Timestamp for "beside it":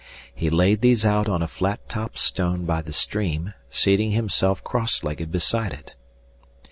5.31-5.93